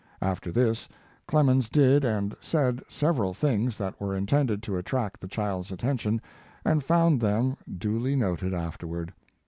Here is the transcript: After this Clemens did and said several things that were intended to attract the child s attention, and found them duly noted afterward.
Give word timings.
After 0.23 0.51
this 0.51 0.89
Clemens 1.27 1.69
did 1.69 2.03
and 2.03 2.35
said 2.41 2.81
several 2.89 3.35
things 3.35 3.77
that 3.77 4.01
were 4.01 4.15
intended 4.15 4.63
to 4.63 4.75
attract 4.75 5.21
the 5.21 5.27
child 5.27 5.65
s 5.65 5.71
attention, 5.71 6.19
and 6.65 6.83
found 6.83 7.21
them 7.21 7.55
duly 7.77 8.15
noted 8.15 8.51
afterward. 8.51 9.13